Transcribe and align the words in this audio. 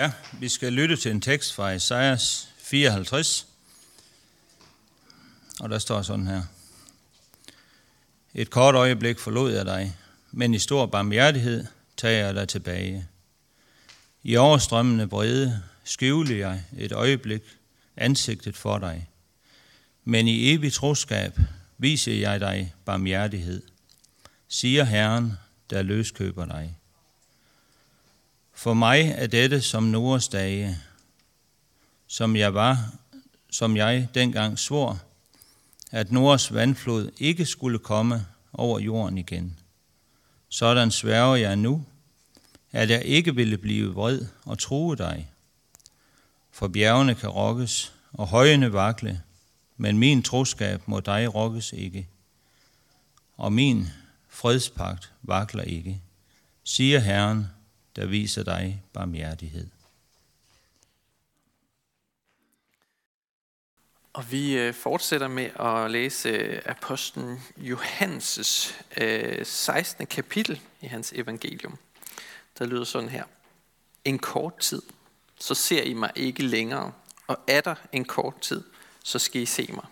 Ja, 0.00 0.12
vi 0.32 0.48
skal 0.48 0.72
lytte 0.72 0.96
til 0.96 1.10
en 1.10 1.20
tekst 1.20 1.54
fra 1.54 1.70
Esajas 1.70 2.48
54. 2.58 3.46
Og 5.60 5.70
der 5.70 5.78
står 5.78 6.02
sådan 6.02 6.26
her. 6.26 6.42
Et 8.34 8.50
kort 8.50 8.74
øjeblik 8.74 9.18
forlod 9.18 9.52
jeg 9.52 9.66
dig, 9.66 9.96
men 10.32 10.54
i 10.54 10.58
stor 10.58 10.86
barmhjertighed 10.86 11.66
tager 11.96 12.26
jeg 12.26 12.34
dig 12.34 12.48
tilbage. 12.48 13.08
I 14.22 14.36
overstrømmende 14.36 15.08
brede 15.08 15.62
skjule 15.84 16.38
jeg 16.38 16.64
et 16.78 16.92
øjeblik 16.92 17.42
ansigtet 17.96 18.56
for 18.56 18.78
dig. 18.78 19.08
Men 20.04 20.28
i 20.28 20.52
evig 20.52 20.72
troskab 20.72 21.38
viser 21.78 22.14
jeg 22.14 22.40
dig 22.40 22.74
barmhjertighed, 22.84 23.62
siger 24.48 24.84
Herren, 24.84 25.32
der 25.70 25.82
løskøber 25.82 26.44
dig. 26.44 26.79
For 28.60 28.74
mig 28.74 29.14
er 29.16 29.26
dette 29.26 29.60
som 29.60 29.82
Noras 29.82 30.28
dage, 30.28 30.78
som 32.06 32.36
jeg 32.36 32.54
var, 32.54 32.92
som 33.50 33.76
jeg 33.76 34.08
dengang 34.14 34.58
svor, 34.58 35.00
at 35.90 36.12
Noras 36.12 36.54
vandflod 36.54 37.10
ikke 37.18 37.46
skulle 37.46 37.78
komme 37.78 38.26
over 38.52 38.78
jorden 38.78 39.18
igen. 39.18 39.58
Sådan 40.48 40.90
sværger 40.90 41.36
jeg 41.36 41.56
nu, 41.56 41.84
at 42.72 42.90
jeg 42.90 43.04
ikke 43.04 43.34
ville 43.34 43.58
blive 43.58 43.94
vred 43.94 44.26
og 44.44 44.58
true 44.58 44.96
dig. 44.96 45.30
For 46.50 46.68
bjergene 46.68 47.14
kan 47.14 47.28
rokkes, 47.28 47.92
og 48.12 48.26
højene 48.26 48.72
vakle, 48.72 49.22
men 49.76 49.98
min 49.98 50.22
troskab 50.22 50.88
må 50.88 51.00
dig 51.00 51.34
rokkes 51.34 51.72
ikke. 51.72 52.08
Og 53.36 53.52
min 53.52 53.88
fredspagt 54.28 55.12
vakler 55.22 55.62
ikke, 55.62 56.02
siger 56.64 56.98
Herren, 56.98 57.46
der 57.96 58.06
viser 58.06 58.42
dig 58.42 58.82
barmhjertighed. 58.92 59.68
Og 64.12 64.32
vi 64.32 64.58
øh, 64.58 64.74
fortsætter 64.74 65.28
med 65.28 65.50
at 65.60 65.90
læse 65.90 66.28
øh, 66.28 66.62
apostlen 66.66 67.40
Johannes 67.56 68.74
øh, 68.96 69.46
16. 69.46 70.06
Kapitel 70.06 70.60
i 70.80 70.86
hans 70.86 71.12
evangelium. 71.12 71.78
Der 72.58 72.66
lyder 72.66 72.84
sådan 72.84 73.08
her. 73.08 73.24
En 74.04 74.18
kort 74.18 74.58
tid, 74.58 74.82
så 75.38 75.54
ser 75.54 75.82
I 75.82 75.92
mig 75.92 76.10
ikke 76.16 76.42
længere, 76.42 76.92
og 77.26 77.38
er 77.46 77.60
der 77.60 77.74
en 77.92 78.04
kort 78.04 78.40
tid, 78.40 78.64
så 79.04 79.18
skal 79.18 79.42
I 79.42 79.46
se 79.46 79.72
mig. 79.72 79.86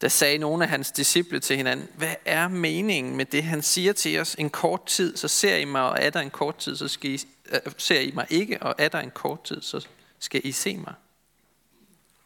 Der 0.00 0.08
sagde 0.08 0.38
nogle 0.38 0.64
af 0.64 0.70
hans 0.70 0.90
disciple 0.90 1.40
til 1.40 1.56
hinanden, 1.56 1.88
hvad 1.96 2.14
er 2.24 2.48
meningen 2.48 3.16
med 3.16 3.24
det, 3.24 3.42
han 3.42 3.62
siger 3.62 3.92
til 3.92 4.20
os? 4.20 4.34
En 4.34 4.50
kort 4.50 4.86
tid, 4.86 5.16
så 5.16 5.28
ser 5.28 5.56
I 5.56 5.64
mig, 5.64 5.82
og 5.82 5.96
er 6.00 6.10
der 6.10 6.20
en 6.20 6.30
kort 6.30 6.56
tid, 6.56 6.76
så 6.76 6.88
skal 6.88 7.10
I, 7.10 7.20
øh, 7.52 7.60
ser 7.76 8.00
I 8.00 8.10
mig 8.14 8.26
ikke, 8.30 8.62
og 8.62 8.74
er 8.78 8.88
der 8.88 8.98
en 8.98 9.10
kort 9.10 9.44
tid, 9.44 9.62
så 9.62 9.86
skal 10.18 10.40
I 10.44 10.52
se 10.52 10.76
mig. 10.76 10.94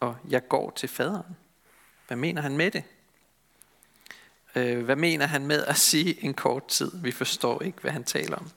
Og 0.00 0.16
jeg 0.28 0.48
går 0.48 0.70
til 0.70 0.88
faderen. 0.88 1.36
Hvad 2.06 2.16
mener 2.16 2.42
han 2.42 2.56
med 2.56 2.70
det? 2.70 2.82
Øh, 4.54 4.84
hvad 4.84 4.96
mener 4.96 5.26
han 5.26 5.46
med 5.46 5.64
at 5.64 5.78
sige 5.78 6.24
en 6.24 6.34
kort 6.34 6.68
tid? 6.68 6.91
Vi 6.94 7.12
forstår 7.12 7.62
ikke, 7.62 7.78
hvad 7.80 7.91
han 7.91 8.04
taler 8.04 8.36
om. 8.36 8.50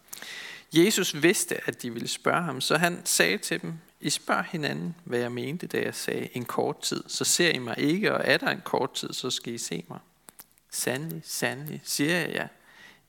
Jesus 0.73 1.21
vidste, 1.21 1.67
at 1.67 1.81
de 1.81 1.93
ville 1.93 2.07
spørge 2.07 2.43
ham, 2.43 2.61
så 2.61 2.77
han 2.77 3.01
sagde 3.05 3.37
til 3.37 3.61
dem, 3.61 3.73
i 4.03 4.09
spørger 4.09 4.43
hinanden, 4.43 4.95
hvad 5.03 5.19
jeg 5.19 5.31
mente, 5.31 5.67
da 5.67 5.81
jeg 5.81 5.95
sagde 5.95 6.29
en 6.33 6.45
kort 6.45 6.81
tid. 6.81 7.03
Så 7.07 7.25
ser 7.25 7.51
I 7.51 7.57
mig 7.57 7.75
ikke, 7.77 8.13
og 8.13 8.21
er 8.23 8.37
der 8.37 8.49
en 8.49 8.61
kort 8.61 8.93
tid, 8.93 9.13
så 9.13 9.29
skal 9.29 9.53
I 9.53 9.57
se 9.57 9.85
mig. 9.89 9.99
Sandelig, 10.69 11.21
sandelig, 11.25 11.81
siger 11.83 12.19
jeg 12.19 12.29
jer. 12.33 12.47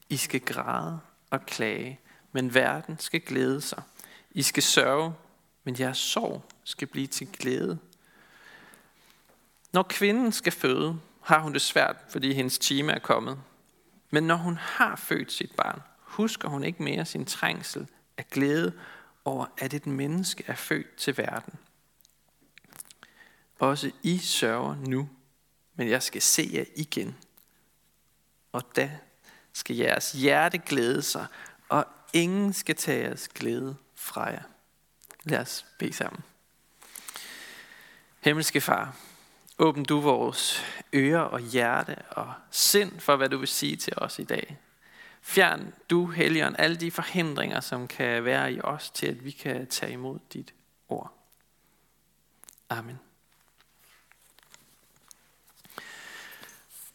I 0.08 0.16
skal 0.16 0.40
græde 0.40 1.00
og 1.30 1.46
klage, 1.46 2.00
men 2.32 2.54
verden 2.54 2.98
skal 2.98 3.20
glæde 3.20 3.60
sig. 3.60 3.82
I 4.30 4.42
skal 4.42 4.62
sørge, 4.62 5.14
men 5.64 5.76
jeres 5.78 5.98
sorg 5.98 6.44
skal 6.64 6.88
blive 6.88 7.06
til 7.06 7.26
glæde. 7.26 7.78
Når 9.72 9.82
kvinden 9.82 10.32
skal 10.32 10.52
føde, 10.52 11.00
har 11.22 11.40
hun 11.40 11.52
det 11.52 11.62
svært, 11.62 11.96
fordi 12.08 12.32
hendes 12.32 12.58
time 12.58 12.92
er 12.92 12.98
kommet. 12.98 13.38
Men 14.10 14.24
når 14.24 14.36
hun 14.36 14.56
har 14.56 14.96
født 14.96 15.32
sit 15.32 15.50
barn, 15.56 15.80
husker 16.00 16.48
hun 16.48 16.64
ikke 16.64 16.82
mere 16.82 17.04
sin 17.04 17.24
trængsel 17.24 17.86
af 18.18 18.26
glæde 18.30 18.72
over, 19.24 19.46
at 19.58 19.74
et 19.74 19.86
menneske 19.86 20.44
er 20.46 20.54
født 20.54 20.96
til 20.96 21.16
verden. 21.16 21.54
Også 23.58 23.90
I 24.02 24.18
sørger 24.18 24.74
nu, 24.74 25.08
men 25.74 25.88
jeg 25.88 26.02
skal 26.02 26.22
se 26.22 26.50
jer 26.52 26.64
igen. 26.76 27.16
Og 28.52 28.76
da 28.76 28.98
skal 29.52 29.76
jeres 29.76 30.12
hjerte 30.12 30.58
glæde 30.58 31.02
sig, 31.02 31.26
og 31.68 31.86
ingen 32.12 32.52
skal 32.52 32.76
tage 32.76 33.04
jeres 33.04 33.28
glæde 33.28 33.76
fra 33.94 34.24
jer. 34.24 34.42
Lad 35.24 35.38
os 35.38 35.66
bede 35.78 35.92
sammen. 35.92 36.22
Himmelske 38.20 38.60
Far, 38.60 38.96
åbn 39.58 39.84
du 39.84 40.00
vores 40.00 40.64
ører 40.94 41.20
og 41.20 41.40
hjerte 41.40 41.96
og 42.10 42.32
sind 42.50 43.00
for, 43.00 43.16
hvad 43.16 43.28
du 43.28 43.38
vil 43.38 43.48
sige 43.48 43.76
til 43.76 43.92
os 43.96 44.18
i 44.18 44.24
dag. 44.24 44.58
Fjern 45.26 45.74
du, 45.90 46.06
Helligånd, 46.06 46.56
alle 46.58 46.76
de 46.76 46.90
forhindringer, 46.90 47.60
som 47.60 47.88
kan 47.88 48.24
være 48.24 48.52
i 48.52 48.60
os, 48.60 48.90
til 48.90 49.06
at 49.06 49.24
vi 49.24 49.30
kan 49.30 49.66
tage 49.66 49.92
imod 49.92 50.18
dit 50.32 50.54
ord. 50.88 51.12
Amen. 52.68 53.00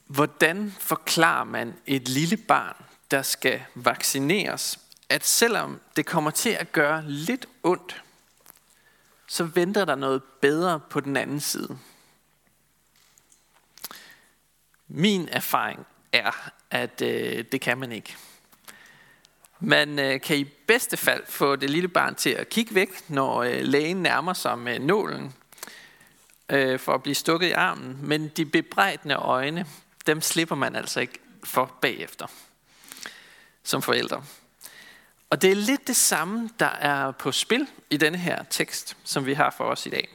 Hvordan 0.06 0.72
forklarer 0.80 1.44
man 1.44 1.80
et 1.86 2.08
lille 2.08 2.38
barn, 2.38 2.76
der 3.12 3.22
skal 3.22 3.64
vaccineres, 3.76 4.80
at 5.10 5.26
selvom 5.26 5.82
det 5.96 6.06
kommer 6.06 6.32
til 6.32 6.50
at 6.50 6.72
gøre 6.72 7.04
lidt 7.10 7.46
ondt, 7.64 8.04
så 9.28 9.44
venter 9.44 9.86
der 9.86 9.96
noget 9.96 10.24
bedre 10.24 10.80
på 10.80 11.00
den 11.00 11.18
anden 11.18 11.40
side? 11.40 11.80
Min 14.88 15.30
erfaring 15.30 15.86
er, 16.12 16.52
at 16.72 17.02
øh, 17.02 17.44
det 17.52 17.62
kan 17.62 17.78
man 17.78 17.92
ikke. 17.92 18.16
Man 19.60 20.00
øh, 20.00 20.22
kan 20.22 20.38
i 20.38 20.44
bedste 20.44 20.98
fald 20.98 21.24
få 21.28 21.56
det 21.56 21.70
lille 21.70 21.88
barn 21.88 22.16
til 22.16 22.30
at 22.30 22.50
kigge 22.50 22.76
væk, 22.76 23.10
når 23.10 23.44
øh, 23.44 23.62
lægen 23.62 23.98
nærmer 23.98 24.34
sig 24.34 24.60
med 24.60 24.80
nålen 24.80 25.34
øh, 26.50 26.80
for 26.80 26.94
at 26.94 27.04
blive 27.04 27.16
stukket 27.16 27.48
i 27.48 27.52
armen. 27.52 27.98
Men 28.02 28.28
de 28.28 28.46
bebrejdende 28.46 29.16
øjne, 29.16 29.66
dem 30.08 30.22
slipper 30.22 30.56
man 30.56 30.76
altså 30.76 31.00
ikke 31.00 31.20
for 31.44 31.78
bagefter 31.82 32.28
som 33.64 33.82
forældre. 33.82 34.24
Og 35.30 35.42
det 35.42 35.52
er 35.52 35.56
lidt 35.56 35.88
det 35.88 35.96
samme, 35.96 36.50
der 36.60 36.66
er 36.66 37.12
på 37.12 37.32
spil 37.32 37.68
i 37.90 37.98
denne 37.98 38.18
her 38.18 38.44
tekst, 38.44 38.98
som 39.04 39.26
vi 39.26 39.34
har 39.34 39.54
for 39.58 39.64
os 39.64 39.86
i 39.86 39.90
dag. 39.90 40.08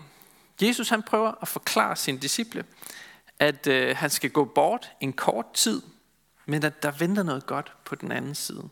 Jesus 0.62 0.88
han 0.88 1.02
prøver 1.02 1.32
at 1.42 1.48
forklare 1.48 1.96
sine 1.96 2.18
disciple, 2.18 2.64
at 3.38 3.66
øh, 3.66 3.96
han 3.96 4.10
skal 4.10 4.30
gå 4.30 4.44
bort 4.44 4.90
en 5.00 5.12
kort 5.12 5.52
tid, 5.54 5.82
men 6.46 6.64
at 6.64 6.82
der 6.82 6.90
venter 6.90 7.22
noget 7.22 7.46
godt 7.46 7.72
på 7.84 7.94
den 7.94 8.12
anden 8.12 8.34
side. 8.34 8.68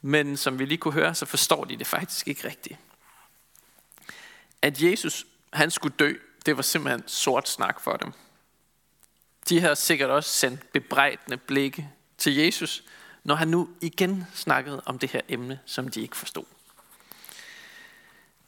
Men 0.00 0.36
som 0.36 0.58
vi 0.58 0.64
lige 0.64 0.78
kunne 0.78 0.94
høre, 0.94 1.14
så 1.14 1.26
forstår 1.26 1.64
de 1.64 1.76
det 1.76 1.86
faktisk 1.86 2.28
ikke 2.28 2.48
rigtigt. 2.48 2.78
At 4.62 4.82
Jesus 4.82 5.26
han 5.52 5.70
skulle 5.70 5.94
dø, 5.98 6.14
det 6.46 6.56
var 6.56 6.62
simpelthen 6.62 7.08
sort 7.08 7.48
snak 7.48 7.80
for 7.80 7.96
dem. 7.96 8.12
De 9.48 9.60
havde 9.60 9.76
sikkert 9.76 10.10
også 10.10 10.30
sendt 10.30 10.72
bebrejdende 10.72 11.36
blikke 11.36 11.88
til 12.18 12.34
Jesus, 12.36 12.84
når 13.24 13.34
han 13.34 13.48
nu 13.48 13.68
igen 13.80 14.26
snakkede 14.34 14.82
om 14.86 14.98
det 14.98 15.10
her 15.10 15.20
emne, 15.28 15.60
som 15.66 15.88
de 15.88 16.00
ikke 16.00 16.16
forstod. 16.16 16.44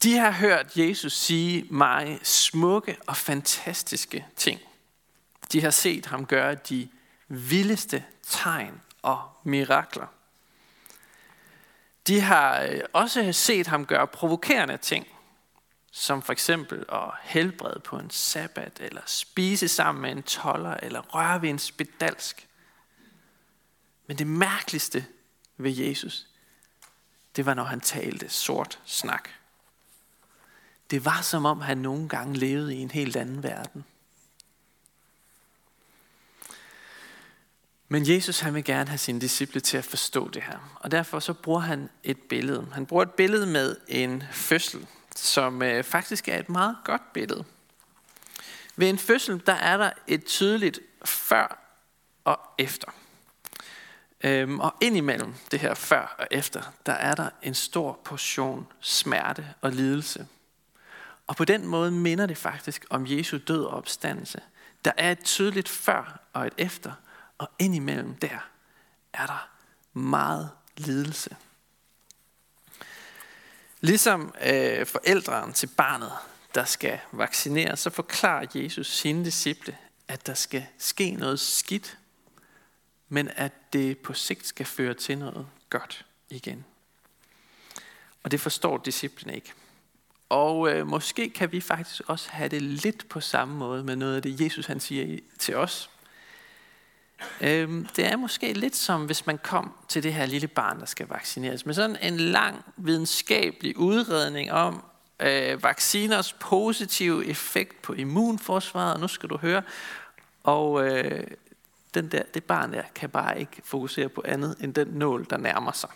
De 0.03 0.17
har 0.17 0.31
hørt 0.31 0.77
Jesus 0.77 1.13
sige 1.13 1.67
mange 1.71 2.21
smukke 2.23 2.97
og 3.07 3.17
fantastiske 3.17 4.27
ting. 4.37 4.61
De 5.53 5.61
har 5.61 5.71
set 5.71 6.07
ham 6.07 6.27
gøre 6.27 6.55
de 6.55 6.89
vildeste 7.33 8.05
tegn 8.23 8.81
og 9.03 9.29
mirakler. 9.45 10.07
De 12.07 12.21
har 12.21 12.61
øh, 12.61 12.81
også 12.93 13.33
set 13.33 13.67
ham 13.67 13.87
gøre 13.87 14.07
provokerende 14.07 14.77
ting, 14.77 15.07
som 15.91 16.23
for 16.23 16.33
eksempel 16.33 16.85
at 16.93 17.11
helbrede 17.23 17.81
på 17.81 17.99
en 17.99 18.11
sabbat, 18.11 18.81
eller 18.81 19.01
spise 19.07 19.69
sammen 19.69 20.03
med 20.03 20.11
en 20.11 20.23
toller, 20.23 20.75
eller 20.75 21.01
røre 21.01 21.43
ved 21.43 21.49
en 21.49 21.59
spedalsk. 21.59 22.49
Men 24.07 24.19
det 24.19 24.27
mærkeligste 24.27 25.07
ved 25.57 25.71
Jesus, 25.71 26.27
det 27.37 27.47
var, 27.47 27.55
når 27.55 27.65
han 27.65 27.81
talte 27.81 28.29
sort 28.29 28.81
snak. 28.85 29.29
Det 30.91 31.05
var 31.05 31.23
som 31.23 31.45
om, 31.45 31.61
han 31.61 31.79
nogle 31.79 32.09
gange 32.09 32.37
levede 32.37 32.75
i 32.75 32.79
en 32.79 32.91
helt 32.91 33.17
anden 33.17 33.43
verden. 33.43 33.85
Men 37.93 38.09
Jesus 38.09 38.41
han 38.41 38.55
vil 38.55 38.65
gerne 38.65 38.89
have 38.89 38.99
sine 38.99 39.21
disciple 39.21 39.61
til 39.61 39.77
at 39.77 39.85
forstå 39.85 40.29
det 40.29 40.43
her. 40.43 40.79
Og 40.81 40.91
derfor 40.91 41.21
så 41.21 41.33
bruger 41.33 41.61
han 41.61 41.91
et 42.05 42.19
billede. 42.19 42.67
Han 42.73 42.87
bruger 42.87 43.03
et 43.03 43.11
billede 43.11 43.47
med 43.47 43.77
en 43.89 44.23
fødsel, 44.33 44.87
som 45.17 45.63
øh, 45.63 45.85
faktisk 45.85 46.29
er 46.29 46.39
et 46.39 46.49
meget 46.49 46.77
godt 46.85 47.13
billede. 47.13 47.45
Ved 48.77 48.89
en 48.89 48.99
fødsel, 48.99 49.43
der 49.47 49.53
er 49.53 49.77
der 49.77 49.91
et 50.07 50.25
tydeligt 50.25 50.81
før 51.05 51.59
og 52.25 52.41
efter. 52.59 52.89
Øhm, 54.25 54.61
og 54.61 54.75
indimellem 54.81 55.35
det 55.51 55.61
her 55.61 55.75
før 55.75 56.17
og 56.19 56.27
efter, 56.31 56.63
der 56.87 56.93
er 56.93 57.15
der 57.15 57.29
en 57.43 57.55
stor 57.55 58.01
portion 58.05 58.67
smerte 58.81 59.47
og 59.61 59.71
lidelse. 59.71 60.27
Og 61.27 61.37
på 61.37 61.45
den 61.45 61.67
måde 61.67 61.91
minder 61.91 62.27
det 62.27 62.39
faktisk 62.39 62.85
om 62.91 63.07
Jesu 63.07 63.39
død 63.49 63.65
og 63.65 63.77
opstandelse. 63.77 64.41
Der 64.85 64.93
er 64.97 65.13
et 65.13 65.25
tydeligt 65.25 65.69
før 65.69 66.21
og 66.33 66.47
et 66.47 66.55
efter, 66.59 66.93
og 67.43 67.51
indimellem 67.59 68.15
der 68.15 68.51
er 69.13 69.27
der 69.27 69.49
meget 69.93 70.51
lidelse. 70.77 71.37
Ligesom 73.81 74.35
øh, 74.47 74.87
forældrene 74.87 75.53
til 75.53 75.67
barnet, 75.67 76.13
der 76.55 76.65
skal 76.65 77.01
vaccineres, 77.13 77.81
så 77.81 77.91
forklarer 77.91 78.47
Jesus 78.55 78.97
sine 78.97 79.25
disciple, 79.25 79.77
at 80.09 80.27
der 80.27 80.35
skal 80.35 80.67
ske 80.79 81.11
noget 81.11 81.41
skidt, 81.41 81.99
men 83.09 83.31
at 83.37 83.53
det 83.73 83.99
på 83.99 84.15
sigt 84.15 84.47
skal 84.47 84.67
føre 84.67 84.95
til 84.95 85.19
noget 85.19 85.47
godt 85.71 86.07
igen. 86.31 86.65
Og 88.23 88.31
det 88.31 88.41
forstår 88.41 88.79
disciplene 88.79 89.35
ikke. 89.35 89.53
Og 90.29 90.71
øh, 90.71 90.87
måske 90.87 91.31
kan 91.31 91.53
vi 91.53 91.61
faktisk 91.61 92.03
også 92.07 92.31
have 92.31 92.49
det 92.49 92.63
lidt 92.63 93.09
på 93.09 93.21
samme 93.21 93.55
måde 93.55 93.85
med 93.85 93.97
noget 93.97 94.17
af 94.17 94.23
det, 94.23 94.41
Jesus 94.41 94.67
han 94.67 94.81
siger 94.81 95.19
til 95.39 95.57
os. 95.57 95.91
Øhm, 97.41 97.87
det 97.97 98.07
er 98.07 98.17
måske 98.17 98.53
lidt 98.53 98.77
som, 98.77 99.07
hvis 99.07 99.27
man 99.27 99.39
kom 99.39 99.73
til 99.89 100.03
det 100.03 100.15
her 100.15 100.27
lille 100.27 100.49
barn, 100.49 100.81
der 100.81 100.87
skal 100.87 101.07
vaccineres, 101.09 101.67
med 101.67 101.75
sådan 101.75 101.97
en 102.03 102.17
lang 102.17 102.65
videnskabelig 102.77 103.79
udredning 103.79 104.53
om 104.53 104.85
øh, 105.21 105.63
vacciners 105.63 106.33
positive 106.33 107.27
effekt 107.27 107.83
på 107.83 107.93
immunforsvaret. 107.93 109.01
Nu 109.01 109.09
skal 109.09 109.29
du 109.29 109.37
høre. 109.37 109.63
Og 110.43 110.87
øh, 110.87 111.27
den 111.95 112.13
der, 112.13 112.23
det 112.35 112.45
barn 112.45 112.73
der 112.73 112.83
kan 112.95 113.11
bare 113.11 113.41
ikke 113.41 113.63
fokusere 113.65 114.09
på 114.09 114.23
andet 114.25 114.57
end 114.61 114.75
den 114.75 114.89
nål, 114.89 115.27
der 115.31 115.37
nærmer 115.37 115.73
sig. 115.73 115.91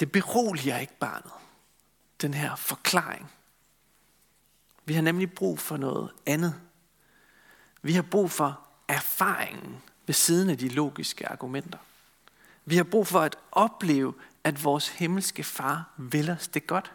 Det 0.00 0.12
beroliger 0.12 0.78
ikke 0.78 0.98
barnet, 1.00 1.32
den 2.22 2.34
her 2.34 2.56
forklaring. 2.56 3.30
Vi 4.84 4.94
har 4.94 5.02
nemlig 5.02 5.32
brug 5.32 5.58
for 5.58 5.76
noget 5.76 6.10
andet. 6.26 6.54
Vi 7.82 7.92
har 7.92 8.02
brug 8.02 8.30
for 8.30 8.67
erfaringen 8.88 9.82
ved 10.06 10.14
siden 10.14 10.50
af 10.50 10.58
de 10.58 10.68
logiske 10.68 11.28
argumenter. 11.28 11.78
Vi 12.64 12.76
har 12.76 12.84
brug 12.84 13.06
for 13.06 13.20
at 13.20 13.36
opleve, 13.52 14.14
at 14.44 14.64
vores 14.64 14.88
himmelske 14.88 15.44
far 15.44 15.90
vil 15.96 16.30
os 16.30 16.48
det 16.48 16.66
godt. 16.66 16.92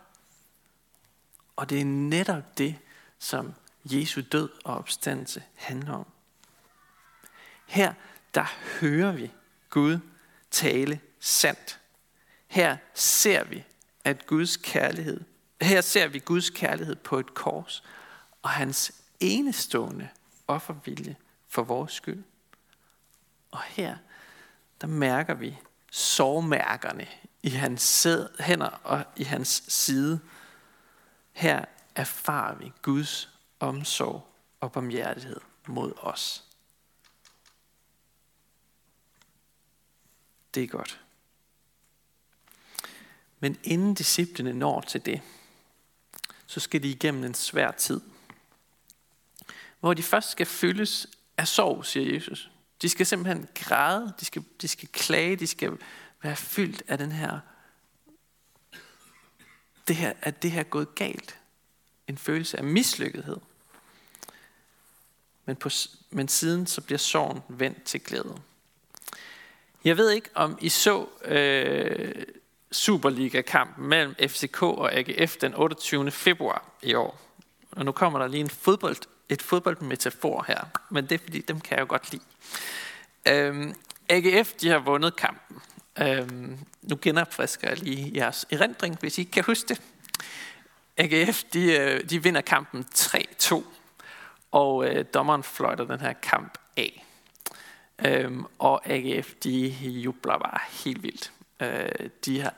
Og 1.55 1.69
det 1.69 1.81
er 1.81 1.85
netop 1.85 2.57
det, 2.57 2.75
som 3.19 3.53
Jesu 3.85 4.21
død 4.31 4.49
og 4.65 4.77
opstandelse 4.77 5.43
handler 5.55 5.93
om. 5.93 6.05
Her, 7.65 7.93
der 8.33 8.45
hører 8.79 9.11
vi 9.11 9.31
Gud 9.69 9.99
tale 10.51 10.99
sandt. 11.19 11.79
Her 12.47 12.77
ser 12.93 13.43
vi, 13.43 13.63
at 14.03 14.27
Guds 14.27 14.57
kærlighed, 14.57 15.21
her 15.61 15.81
ser 15.81 16.07
vi 16.07 16.19
Guds 16.19 16.49
kærlighed 16.49 16.95
på 16.95 17.19
et 17.19 17.33
kors, 17.33 17.83
og 18.41 18.49
hans 18.49 18.91
enestående 19.19 20.09
offervilje 20.47 21.15
for 21.53 21.63
vores 21.63 21.93
skyld. 21.93 22.23
Og 23.51 23.61
her, 23.61 23.97
der 24.81 24.87
mærker 24.87 25.33
vi 25.33 25.57
sårmærkerne 25.91 27.07
i 27.43 27.49
hans 27.49 28.07
hænder 28.39 28.69
og 28.69 29.05
i 29.15 29.23
hans 29.23 29.63
side. 29.67 30.19
Her 31.31 31.65
erfarer 31.95 32.55
vi 32.55 32.71
Guds 32.81 33.29
omsorg 33.59 34.27
og 34.59 34.71
barmhjertighed 34.71 35.39
mod 35.67 35.93
os. 35.97 36.43
Det 40.53 40.63
er 40.63 40.67
godt. 40.67 41.01
Men 43.39 43.59
inden 43.63 43.93
disciplene 43.93 44.53
når 44.53 44.81
til 44.81 45.05
det, 45.05 45.21
så 46.47 46.59
skal 46.59 46.83
de 46.83 46.89
igennem 46.89 47.23
en 47.23 47.33
svær 47.33 47.71
tid, 47.71 48.01
hvor 49.79 49.93
de 49.93 50.03
først 50.03 50.29
skal 50.29 50.45
fyldes 50.45 51.07
af 51.37 51.47
sorg, 51.47 51.85
siger 51.85 52.13
Jesus. 52.13 52.49
De 52.81 52.89
skal 52.89 53.05
simpelthen 53.05 53.47
græde, 53.55 54.13
de 54.19 54.25
skal, 54.25 54.43
de 54.61 54.67
skal 54.67 54.87
klage, 54.87 55.35
de 55.35 55.47
skal 55.47 55.77
være 56.21 56.35
fyldt 56.35 56.83
af 56.87 56.97
den 56.97 57.11
her, 57.11 57.39
det 59.87 59.95
her, 59.95 60.13
at 60.21 60.43
det 60.43 60.51
her 60.51 60.59
er 60.59 60.63
gået 60.63 60.95
galt. 60.95 61.39
En 62.07 62.17
følelse 62.17 62.57
af 62.57 62.63
mislykkethed. 62.63 63.37
Men, 65.45 65.55
på, 65.55 65.69
men 66.09 66.27
siden 66.27 66.67
så 66.67 66.81
bliver 66.81 66.99
sorgen 66.99 67.41
vendt 67.49 67.83
til 67.83 67.99
glæde. 67.99 68.41
Jeg 69.83 69.97
ved 69.97 70.11
ikke, 70.11 70.29
om 70.33 70.57
I 70.61 70.69
så 70.69 71.07
øh, 71.25 72.25
Superliga-kampen 72.71 73.87
mellem 73.87 74.15
FCK 74.15 74.63
og 74.63 74.93
AGF 74.93 75.37
den 75.37 75.53
28. 75.53 76.11
februar 76.11 76.65
i 76.81 76.93
år. 76.93 77.19
Og 77.71 77.85
nu 77.85 77.91
kommer 77.91 78.19
der 78.19 78.27
lige 78.27 78.41
en 78.41 78.49
fodbold, 78.49 78.95
et 79.33 79.41
fodboldmetafor 79.41 80.45
her, 80.47 80.59
men 80.89 81.05
det 81.05 81.15
er 81.15 81.23
fordi, 81.23 81.41
dem 81.41 81.61
kan 81.61 81.77
jeg 81.77 81.81
jo 81.81 81.89
godt 81.89 82.11
lide. 82.11 82.23
Øhm, 83.27 83.75
AGF, 84.09 84.53
de 84.53 84.69
har 84.69 84.79
vundet 84.79 85.15
kampen. 85.15 85.61
Øhm, 86.01 86.59
nu 86.81 86.97
genopfrisker 87.01 87.69
jeg 87.69 87.79
lige 87.79 88.11
jeres 88.15 88.45
erindring, 88.51 88.97
hvis 88.99 89.17
I 89.17 89.21
ikke 89.21 89.31
kan 89.31 89.43
huske 89.43 89.67
det. 89.67 89.81
AGF, 90.97 91.43
de, 91.43 91.77
øh, 91.77 92.09
de 92.09 92.23
vinder 92.23 92.41
kampen 92.41 92.85
3-2, 92.95 93.63
og 94.51 94.87
øh, 94.87 95.05
dommeren 95.13 95.43
fløjter 95.43 95.85
den 95.85 95.99
her 95.99 96.13
kamp 96.13 96.57
af. 96.77 97.05
Øhm, 98.05 98.45
og 98.59 98.89
AGF, 98.89 99.33
de 99.43 99.67
jubler 99.79 100.37
bare 100.37 100.59
helt 100.69 101.03
vildt. 101.03 101.31
Øh, 101.59 102.09
de 102.25 102.41
har 102.41 102.53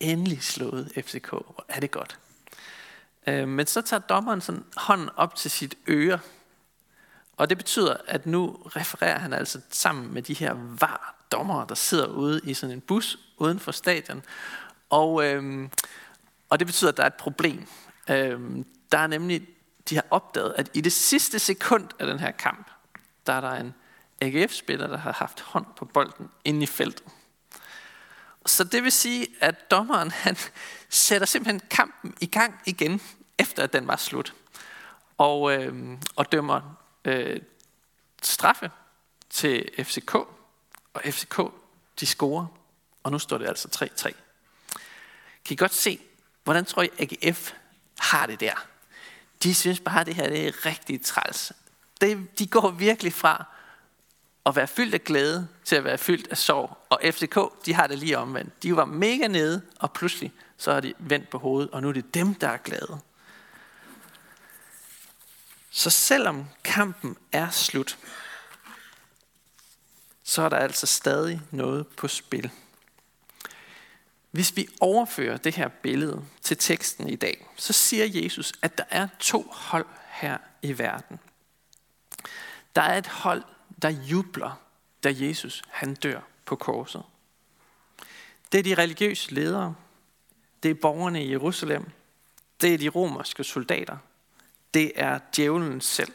endelig 0.00 0.42
slået 0.42 0.92
FCK. 1.04 1.30
Hvor 1.30 1.64
er 1.68 1.80
det 1.80 1.90
godt. 1.90 2.18
Øh, 3.28 3.48
men 3.48 3.66
så 3.66 3.82
tager 3.82 4.00
dommeren 4.00 4.40
sådan 4.40 4.64
hånden 4.76 5.08
op 5.16 5.34
til 5.34 5.50
sit 5.50 5.74
øre. 5.88 6.18
Og 7.36 7.50
det 7.50 7.58
betyder, 7.58 7.96
at 8.06 8.26
nu 8.26 8.56
refererer 8.66 9.18
han 9.18 9.32
altså 9.32 9.60
sammen 9.70 10.14
med 10.14 10.22
de 10.22 10.34
her 10.34 10.54
var 10.80 11.14
dommere, 11.32 11.66
der 11.68 11.74
sidder 11.74 12.06
ude 12.06 12.40
i 12.44 12.54
sådan 12.54 12.74
en 12.74 12.80
bus 12.80 13.18
uden 13.36 13.60
for 13.60 13.72
stadion. 13.72 14.22
Og, 14.90 15.24
øh, 15.24 15.68
og 16.48 16.58
det 16.58 16.66
betyder, 16.66 16.90
at 16.90 16.96
der 16.96 17.02
er 17.02 17.06
et 17.06 17.14
problem. 17.14 17.66
Øh, 18.10 18.40
der 18.92 18.98
er 18.98 19.06
nemlig, 19.06 19.48
de 19.88 19.94
har 19.94 20.04
opdaget, 20.10 20.54
at 20.56 20.70
i 20.74 20.80
det 20.80 20.92
sidste 20.92 21.38
sekund 21.38 21.88
af 21.98 22.06
den 22.06 22.18
her 22.18 22.30
kamp, 22.30 22.70
der 23.26 23.32
er 23.32 23.40
der 23.40 23.52
en 23.52 23.74
AGF-spiller, 24.20 24.86
der 24.86 24.96
har 24.96 25.12
haft 25.12 25.40
hånd 25.40 25.66
på 25.76 25.84
bolden 25.84 26.28
inde 26.44 26.62
i 26.62 26.66
feltet. 26.66 27.04
Så 28.46 28.64
det 28.64 28.84
vil 28.84 28.92
sige, 28.92 29.26
at 29.40 29.70
dommeren 29.70 30.10
han 30.24 30.36
sætter 30.88 31.26
simpelthen 31.26 31.60
kampen 31.70 32.14
i 32.20 32.26
gang 32.26 32.54
igen, 32.66 33.00
efter 33.38 33.62
at 33.62 33.72
den 33.72 33.86
var 33.86 33.96
slut. 33.96 34.34
Og, 35.18 35.52
øh, 35.52 35.98
og 36.16 36.32
dømmer 36.32 36.60
øh, 37.04 37.40
straffe 38.22 38.70
til 39.30 39.70
FCK. 39.84 40.14
Og 40.94 41.02
FCK, 41.04 41.40
de 42.00 42.06
scorer. 42.06 42.46
Og 43.02 43.12
nu 43.12 43.18
står 43.18 43.38
det 43.38 43.46
altså 43.46 43.88
3-3. 43.98 44.02
Kan 45.44 45.54
I 45.54 45.56
godt 45.56 45.74
se, 45.74 46.00
hvordan 46.44 46.64
tror 46.64 46.82
I 46.82 46.88
AGF 46.98 47.52
har 47.98 48.26
det 48.26 48.40
der? 48.40 48.66
De 49.42 49.54
synes 49.54 49.80
bare, 49.80 50.00
at 50.00 50.06
det 50.06 50.14
her 50.14 50.28
det 50.28 50.46
er 50.46 50.66
rigtig 50.66 51.04
træls. 51.04 51.52
De, 52.00 52.26
de 52.38 52.46
går 52.46 52.70
virkelig 52.70 53.12
fra 53.12 53.44
at 54.46 54.56
være 54.56 54.66
fyldt 54.66 54.94
af 54.94 55.04
glæde 55.04 55.48
til 55.64 55.76
at 55.76 55.84
være 55.84 55.98
fyldt 55.98 56.28
af 56.30 56.38
sorg. 56.38 56.78
Og 56.90 57.00
FCK, 57.04 57.38
de 57.66 57.74
har 57.74 57.86
det 57.86 57.98
lige 57.98 58.18
omvendt. 58.18 58.62
De 58.62 58.76
var 58.76 58.84
mega 58.84 59.26
nede, 59.26 59.62
og 59.78 59.92
pludselig 59.92 60.32
så 60.56 60.72
har 60.72 60.80
de 60.80 60.94
vendt 60.98 61.30
på 61.30 61.38
hovedet, 61.38 61.70
og 61.70 61.82
nu 61.82 61.88
er 61.88 61.92
det 61.92 62.14
dem, 62.14 62.34
der 62.34 62.48
er 62.48 62.56
glade. 62.56 63.00
Så 65.78 65.90
selvom 65.90 66.46
kampen 66.64 67.16
er 67.32 67.50
slut, 67.50 67.98
så 70.22 70.42
er 70.42 70.48
der 70.48 70.56
altså 70.56 70.86
stadig 70.86 71.40
noget 71.50 71.86
på 71.86 72.08
spil. 72.08 72.50
Hvis 74.30 74.56
vi 74.56 74.68
overfører 74.80 75.36
det 75.36 75.54
her 75.54 75.68
billede 75.68 76.24
til 76.42 76.56
teksten 76.56 77.08
i 77.08 77.16
dag, 77.16 77.46
så 77.56 77.72
siger 77.72 78.22
Jesus, 78.22 78.52
at 78.62 78.78
der 78.78 78.84
er 78.90 79.08
to 79.18 79.50
hold 79.52 79.86
her 80.08 80.38
i 80.62 80.78
verden. 80.78 81.20
Der 82.76 82.82
er 82.82 82.98
et 82.98 83.06
hold, 83.06 83.42
der 83.82 83.88
jubler, 83.88 84.60
da 85.04 85.14
Jesus 85.16 85.62
han 85.68 85.94
dør 85.94 86.20
på 86.44 86.56
korset. 86.56 87.02
Det 88.52 88.58
er 88.58 88.62
de 88.62 88.82
religiøse 88.82 89.34
ledere. 89.34 89.74
Det 90.62 90.70
er 90.70 90.74
borgerne 90.74 91.24
i 91.24 91.30
Jerusalem. 91.30 91.90
Det 92.60 92.74
er 92.74 92.78
de 92.78 92.88
romerske 92.88 93.44
soldater. 93.44 93.96
Det 94.74 94.92
er 94.94 95.18
djævlen 95.36 95.80
selv. 95.80 96.12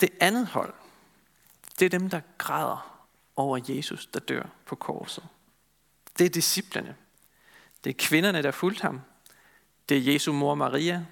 Det 0.00 0.10
andet 0.20 0.46
hold, 0.46 0.74
det 1.78 1.86
er 1.86 1.98
dem, 1.98 2.10
der 2.10 2.20
græder 2.38 3.04
over 3.36 3.60
Jesus, 3.68 4.06
der 4.06 4.20
dør 4.20 4.42
på 4.66 4.76
korset. 4.76 5.24
Det 6.18 6.26
er 6.26 6.30
disciplene. 6.30 6.96
Det 7.84 7.90
er 7.90 7.94
kvinderne, 7.98 8.42
der 8.42 8.50
fulgte 8.50 8.82
ham. 8.82 9.00
Det 9.88 9.96
er 9.96 10.12
Jesu 10.12 10.32
mor 10.32 10.54
Maria. 10.54 11.06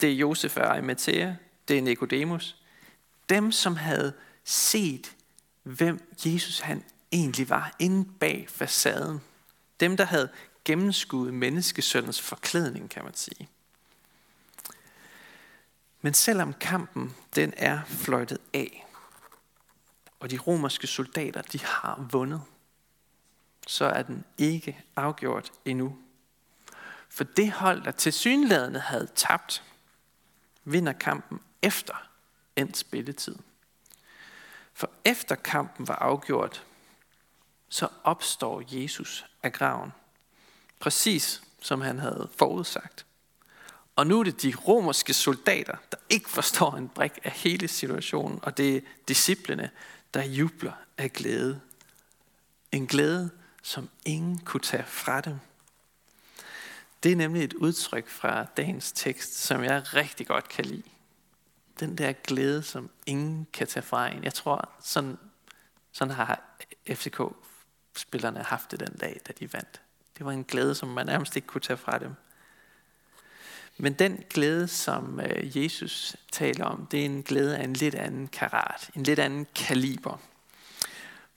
Det 0.00 0.10
er 0.10 0.14
Josef 0.14 0.56
af 0.56 0.68
Arimathea. 0.68 1.34
Det 1.68 1.78
er 1.78 1.82
Nikodemus. 1.82 2.56
Dem, 3.28 3.52
som 3.52 3.76
havde 3.76 4.12
set 4.44 5.16
hvem 5.62 6.12
Jesus 6.26 6.60
han 6.60 6.84
egentlig 7.12 7.48
var 7.48 7.76
inde 7.78 8.10
bag 8.20 8.46
facaden. 8.48 9.20
Dem, 9.80 9.96
der 9.96 10.04
havde 10.04 10.28
gennemskuet 10.64 11.34
menneskesøndens 11.34 12.20
forklædning, 12.20 12.90
kan 12.90 13.04
man 13.04 13.14
sige. 13.14 13.48
Men 16.04 16.14
selvom 16.14 16.52
kampen 16.52 17.16
den 17.34 17.54
er 17.56 17.84
fløjtet 17.84 18.38
af, 18.54 18.86
og 20.20 20.30
de 20.30 20.38
romerske 20.38 20.86
soldater 20.86 21.42
de 21.42 21.64
har 21.64 22.08
vundet, 22.10 22.42
så 23.66 23.84
er 23.84 24.02
den 24.02 24.24
ikke 24.38 24.84
afgjort 24.96 25.52
endnu. 25.64 25.98
For 27.08 27.24
det 27.24 27.52
hold, 27.52 27.84
der 27.84 27.90
til 27.90 28.12
synlædende 28.12 28.80
havde 28.80 29.08
tabt, 29.14 29.64
vinder 30.64 30.92
kampen 30.92 31.40
efter 31.62 32.08
endt 32.56 32.76
spilletid. 32.76 33.36
For 34.72 34.90
efter 35.04 35.34
kampen 35.34 35.88
var 35.88 35.96
afgjort, 35.96 36.66
så 37.68 37.88
opstår 38.02 38.62
Jesus 38.66 39.26
af 39.42 39.52
graven. 39.52 39.92
Præcis 40.80 41.42
som 41.60 41.80
han 41.80 41.98
havde 41.98 42.30
forudsagt. 42.38 43.06
Og 43.96 44.06
nu 44.06 44.20
er 44.20 44.24
det 44.24 44.42
de 44.42 44.54
romerske 44.68 45.14
soldater, 45.14 45.76
der 45.92 45.98
ikke 46.10 46.30
forstår 46.30 46.74
en 46.76 46.88
brik 46.88 47.18
af 47.24 47.30
hele 47.30 47.68
situationen, 47.68 48.40
og 48.42 48.56
det 48.56 48.76
er 48.76 48.80
disciplene, 49.08 49.70
der 50.14 50.24
jubler 50.24 50.72
af 50.98 51.12
glæde. 51.12 51.60
En 52.72 52.86
glæde, 52.86 53.30
som 53.62 53.88
ingen 54.04 54.38
kunne 54.38 54.60
tage 54.60 54.84
fra 54.86 55.20
dem. 55.20 55.38
Det 57.02 57.12
er 57.12 57.16
nemlig 57.16 57.44
et 57.44 57.54
udtryk 57.54 58.08
fra 58.08 58.44
dagens 58.56 58.92
tekst, 58.92 59.34
som 59.34 59.64
jeg 59.64 59.94
rigtig 59.94 60.26
godt 60.26 60.48
kan 60.48 60.64
lide. 60.64 60.82
Den 61.80 61.98
der 61.98 62.12
glæde, 62.12 62.62
som 62.62 62.90
ingen 63.06 63.46
kan 63.52 63.66
tage 63.66 63.82
fra 63.82 64.12
en. 64.12 64.24
Jeg 64.24 64.34
tror, 64.34 64.70
sådan, 64.80 65.18
sådan 65.92 66.14
har 66.14 66.56
FCK-spillerne 66.90 68.42
haft 68.42 68.70
det 68.70 68.80
den 68.80 68.96
dag, 68.96 69.20
da 69.26 69.32
de 69.38 69.52
vandt. 69.52 69.80
Det 70.18 70.26
var 70.26 70.32
en 70.32 70.44
glæde, 70.44 70.74
som 70.74 70.88
man 70.88 71.06
nærmest 71.06 71.36
ikke 71.36 71.48
kunne 71.48 71.60
tage 71.60 71.76
fra 71.76 71.98
dem. 71.98 72.14
Men 73.78 73.92
den 73.92 74.24
glæde, 74.30 74.68
som 74.68 75.20
øh, 75.20 75.62
Jesus 75.62 76.16
taler 76.32 76.64
om, 76.64 76.86
det 76.86 77.00
er 77.00 77.04
en 77.04 77.22
glæde 77.22 77.58
af 77.58 77.64
en 77.64 77.72
lidt 77.72 77.94
anden 77.94 78.28
karat, 78.28 78.90
en 78.96 79.02
lidt 79.02 79.18
anden 79.18 79.46
kaliber. 79.54 80.20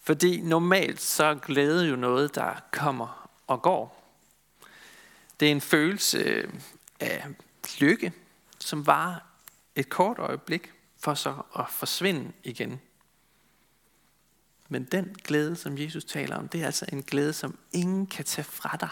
Fordi 0.01 0.41
normalt 0.41 1.01
så 1.01 1.23
er 1.23 1.35
glæde 1.35 1.87
jo 1.87 1.95
noget, 1.95 2.35
der 2.35 2.53
kommer 2.71 3.29
og 3.47 3.61
går. 3.61 4.13
Det 5.39 5.47
er 5.47 5.51
en 5.51 5.61
følelse 5.61 6.19
øh, 6.19 6.53
af 6.99 7.25
lykke, 7.79 8.13
som 8.59 8.87
var 8.87 9.25
et 9.75 9.89
kort 9.89 10.19
øjeblik 10.19 10.73
for 10.99 11.13
så 11.13 11.41
at 11.59 11.65
forsvinde 11.69 12.31
igen. 12.43 12.81
Men 14.69 14.83
den 14.83 15.15
glæde, 15.23 15.55
som 15.55 15.77
Jesus 15.77 16.05
taler 16.05 16.35
om, 16.35 16.47
det 16.47 16.61
er 16.61 16.65
altså 16.65 16.85
en 16.91 17.03
glæde, 17.03 17.33
som 17.33 17.57
ingen 17.71 18.07
kan 18.07 18.25
tage 18.25 18.45
fra 18.45 18.77
dig. 18.79 18.89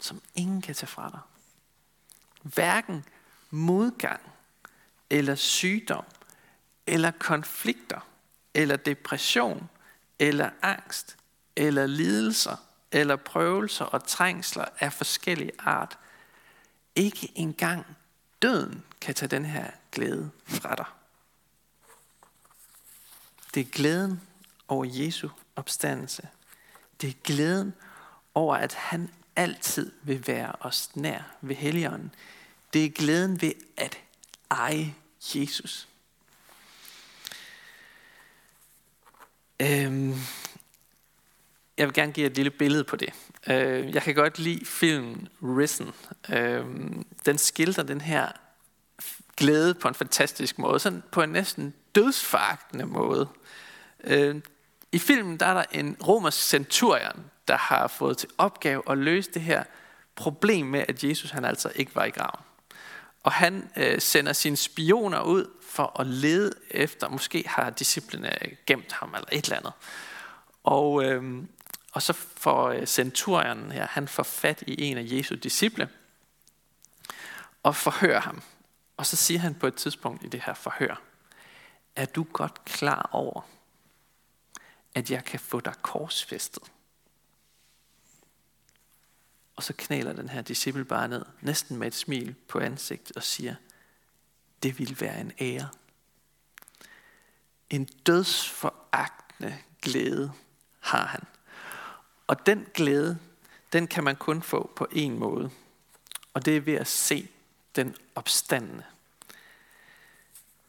Som 0.00 0.22
ingen 0.34 0.62
kan 0.62 0.74
tage 0.74 0.88
fra 0.88 1.10
dig. 1.10 1.20
Hverken 2.42 3.04
modgang, 3.50 4.20
eller 5.10 5.34
sygdom, 5.34 6.04
eller 6.86 7.10
konflikter, 7.10 8.00
eller 8.54 8.76
depression, 8.76 9.70
eller 10.18 10.50
angst, 10.62 11.16
eller 11.56 11.86
lidelser, 11.86 12.56
eller 12.92 13.16
prøvelser 13.16 13.84
og 13.84 14.06
trængsler 14.06 14.64
af 14.78 14.92
forskellige 14.92 15.52
art. 15.58 15.98
Ikke 16.94 17.32
engang 17.34 17.86
døden 18.42 18.84
kan 19.00 19.14
tage 19.14 19.28
den 19.28 19.44
her 19.44 19.70
glæde 19.92 20.30
fra 20.44 20.74
dig. 20.74 20.86
Det 23.54 23.60
er 23.60 23.70
glæden 23.70 24.20
over 24.68 24.84
Jesu 24.84 25.28
opstandelse. 25.56 26.28
Det 27.00 27.08
er 27.08 27.14
glæden 27.24 27.74
over, 28.34 28.56
at 28.56 28.74
han 28.74 29.10
altid 29.36 29.92
vil 30.02 30.26
være 30.26 30.52
os 30.60 30.96
nær 30.96 31.36
ved 31.40 31.56
Helligånden. 31.56 32.14
Det 32.72 32.84
er 32.84 32.88
glæden 32.88 33.42
ved 33.42 33.52
at 33.76 33.98
eje 34.50 34.94
Jesus. 35.34 35.88
Øhm, 39.60 40.14
jeg 41.76 41.86
vil 41.86 41.94
gerne 41.94 42.12
give 42.12 42.26
et 42.26 42.36
lille 42.36 42.50
billede 42.50 42.84
på 42.84 42.96
det. 42.96 43.12
Øh, 43.46 43.94
jeg 43.94 44.02
kan 44.02 44.14
godt 44.14 44.38
lide 44.38 44.66
filmen 44.66 45.28
Risen. 45.42 45.92
Øh, 46.28 46.64
den 47.26 47.38
skildrer 47.38 47.84
den 47.84 48.00
her 48.00 48.32
glæde 49.36 49.74
på 49.74 49.88
en 49.88 49.94
fantastisk 49.94 50.58
måde, 50.58 50.78
sådan 50.78 51.02
på 51.12 51.22
en 51.22 51.30
næsten 51.30 51.74
dødsfagtende 51.94 52.86
måde. 52.86 53.28
Øh, 54.04 54.40
I 54.92 54.98
filmen 54.98 55.36
der 55.36 55.46
er 55.46 55.54
der 55.54 55.64
en 55.72 55.96
romersk 56.06 56.42
centurion, 56.42 57.24
der 57.50 57.56
har 57.56 57.86
fået 57.86 58.18
til 58.18 58.28
opgave 58.38 58.82
at 58.90 58.98
løse 58.98 59.30
det 59.30 59.42
her 59.42 59.64
problem 60.14 60.66
med, 60.66 60.84
at 60.88 61.04
Jesus 61.04 61.30
han 61.30 61.44
altså 61.44 61.72
ikke 61.74 61.94
var 61.94 62.04
i 62.04 62.10
graven. 62.10 62.44
Og 63.22 63.32
han 63.32 63.70
øh, 63.76 64.00
sender 64.00 64.32
sine 64.32 64.56
spioner 64.56 65.22
ud 65.22 65.50
for 65.62 66.00
at 66.00 66.06
lede 66.06 66.52
efter, 66.70 67.08
måske 67.08 67.44
har 67.46 67.70
disciplene 67.70 68.38
gemt 68.66 68.92
ham 68.92 69.14
eller 69.14 69.28
et 69.32 69.44
eller 69.44 69.56
andet. 69.56 69.72
Og, 70.64 71.04
øh, 71.04 71.42
og 71.92 72.02
så 72.02 72.12
får 72.12 72.68
øh, 72.68 72.86
centurionen 72.86 73.72
her, 73.72 73.86
han 73.86 74.08
får 74.08 74.22
fat 74.22 74.62
i 74.66 74.82
en 74.82 74.98
af 74.98 75.04
Jesu 75.06 75.34
disciple, 75.34 75.88
og 77.62 77.76
forhører 77.76 78.20
ham. 78.20 78.42
Og 78.96 79.06
så 79.06 79.16
siger 79.16 79.40
han 79.40 79.54
på 79.54 79.66
et 79.66 79.74
tidspunkt 79.74 80.24
i 80.24 80.28
det 80.28 80.42
her 80.46 80.54
forhør, 80.54 81.00
er 81.96 82.06
du 82.06 82.26
godt 82.32 82.64
klar 82.64 83.10
over, 83.12 83.40
at 84.94 85.10
jeg 85.10 85.24
kan 85.24 85.40
få 85.40 85.60
dig 85.60 85.74
korsfæstet? 85.82 86.62
Og 89.60 89.64
så 89.64 89.72
knæler 89.78 90.12
den 90.12 90.28
her 90.28 90.42
disciple 90.42 90.84
bare 90.84 91.08
ned, 91.08 91.24
næsten 91.40 91.76
med 91.76 91.86
et 91.86 91.94
smil 91.94 92.34
på 92.48 92.58
ansigt 92.58 93.12
og 93.16 93.22
siger, 93.22 93.54
det 94.62 94.78
vil 94.78 95.00
være 95.00 95.20
en 95.20 95.32
ære. 95.40 95.68
En 97.70 97.84
dødsforagtende 97.84 99.58
glæde 99.82 100.32
har 100.80 101.06
han. 101.06 101.20
Og 102.26 102.46
den 102.46 102.66
glæde, 102.74 103.18
den 103.72 103.86
kan 103.86 104.04
man 104.04 104.16
kun 104.16 104.42
få 104.42 104.72
på 104.76 104.86
en 104.92 105.18
måde. 105.18 105.50
Og 106.34 106.44
det 106.44 106.56
er 106.56 106.60
ved 106.60 106.74
at 106.74 106.88
se 106.88 107.28
den 107.76 107.96
opstandende. 108.14 108.84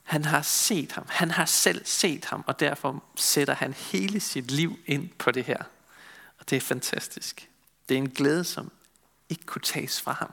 Han 0.03 0.25
har 0.25 0.41
set 0.41 0.91
ham. 0.91 1.05
Han 1.09 1.31
har 1.31 1.45
selv 1.45 1.85
set 1.85 2.25
ham, 2.25 2.43
og 2.47 2.59
derfor 2.59 3.03
sætter 3.15 3.53
han 3.53 3.73
hele 3.73 4.19
sit 4.19 4.51
liv 4.51 4.79
ind 4.85 5.09
på 5.09 5.31
det 5.31 5.45
her. 5.45 5.63
Og 6.39 6.49
det 6.49 6.55
er 6.55 6.61
fantastisk. 6.61 7.49
Det 7.89 7.95
er 7.95 7.99
en 7.99 8.09
glæde, 8.09 8.43
som 8.43 8.71
ikke 9.31 9.45
kunne 9.45 9.61
tages 9.61 10.01
fra 10.01 10.11
ham. 10.11 10.31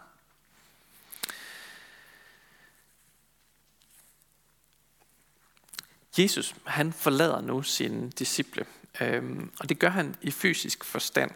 Jesus, 6.19 6.55
han 6.67 6.93
forlader 6.93 7.40
nu 7.40 7.62
sine 7.62 8.11
disciple, 8.11 8.67
øhm, 9.00 9.52
og 9.61 9.69
det 9.69 9.78
gør 9.78 9.88
han 9.88 10.14
i 10.23 10.31
fysisk 10.31 10.85
forstand. 10.85 11.31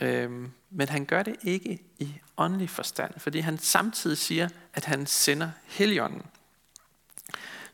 Øhm, 0.00 0.52
men 0.70 0.88
han 0.88 1.04
gør 1.04 1.22
det 1.22 1.36
ikke 1.42 1.78
i 1.98 2.20
åndelig 2.36 2.70
forstand, 2.70 3.20
fordi 3.20 3.38
han 3.38 3.58
samtidig 3.58 4.18
siger, 4.18 4.48
at 4.74 4.84
han 4.84 5.06
sender 5.06 5.50
heligånden. 5.64 6.22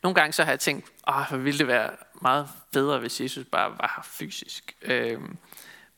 Nogle 0.02 0.14
gange 0.14 0.32
så 0.32 0.44
har 0.44 0.52
jeg 0.52 0.60
tænkt, 0.60 0.92
åh, 1.08 1.28
hvor 1.28 1.36
ville 1.36 1.58
det 1.58 1.66
være 1.66 1.90
meget 2.22 2.48
bedre, 2.72 2.98
hvis 2.98 3.20
Jesus 3.20 3.46
bare 3.52 3.70
var 3.70 3.92
her 3.96 4.02
fysisk. 4.02 4.76
Øhm, 4.82 5.36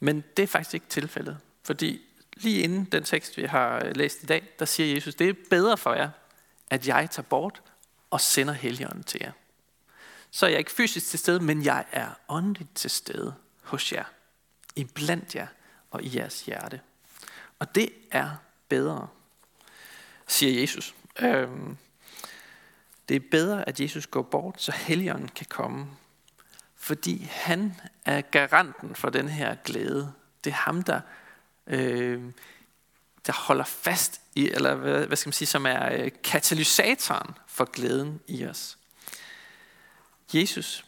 men 0.00 0.24
det 0.36 0.42
er 0.42 0.46
faktisk 0.46 0.74
ikke 0.74 0.86
tilfældet, 0.88 1.38
fordi 1.64 2.07
lige 2.42 2.62
inden 2.62 2.84
den 2.84 3.04
tekst, 3.04 3.36
vi 3.36 3.42
har 3.42 3.84
øh, 3.84 3.96
læst 3.96 4.22
i 4.22 4.26
dag, 4.26 4.48
der 4.58 4.64
siger 4.64 4.94
Jesus, 4.94 5.14
det 5.14 5.28
er 5.28 5.34
bedre 5.50 5.76
for 5.76 5.94
jer, 5.94 6.10
at 6.70 6.88
jeg 6.88 7.10
tager 7.10 7.26
bort 7.26 7.62
og 8.10 8.20
sender 8.20 8.54
heligånden 8.54 9.04
til 9.04 9.20
jer. 9.24 9.32
Så 10.30 10.46
er 10.46 10.50
jeg 10.50 10.58
ikke 10.58 10.70
fysisk 10.70 11.06
til 11.06 11.18
stede, 11.18 11.40
men 11.40 11.64
jeg 11.64 11.84
er 11.92 12.08
åndeligt 12.28 12.74
til 12.74 12.90
stede 12.90 13.34
hos 13.62 13.92
jer, 13.92 14.04
i 14.76 14.84
blandt 14.84 15.34
jer 15.34 15.46
og 15.90 16.02
i 16.02 16.16
jeres 16.16 16.44
hjerte. 16.44 16.80
Og 17.58 17.74
det 17.74 17.92
er 18.10 18.30
bedre, 18.68 19.08
siger 20.26 20.60
Jesus. 20.60 20.94
Øhm, 21.20 21.76
det 23.08 23.16
er 23.16 23.28
bedre, 23.30 23.68
at 23.68 23.80
Jesus 23.80 24.06
går 24.06 24.22
bort, 24.22 24.62
så 24.62 24.72
Helligånden 24.72 25.28
kan 25.28 25.46
komme. 25.48 25.86
Fordi 26.76 27.28
han 27.30 27.80
er 28.04 28.20
garanten 28.20 28.94
for 28.94 29.10
den 29.10 29.28
her 29.28 29.54
glæde. 29.54 30.12
Det 30.44 30.50
er 30.50 30.54
ham, 30.54 30.82
der, 30.82 31.00
øh, 31.68 32.22
der 33.26 33.32
holder 33.32 33.64
fast 33.64 34.20
i, 34.34 34.48
eller 34.48 34.74
hvad, 34.74 35.06
hvad 35.06 35.16
skal 35.16 35.28
man 35.28 35.32
sige, 35.32 35.48
som 35.48 35.66
er 35.66 35.92
øh, 35.92 36.10
katalysatoren 36.24 37.34
for 37.46 37.64
glæden 37.64 38.20
i 38.26 38.46
os. 38.46 38.78
Jesus, 40.34 40.84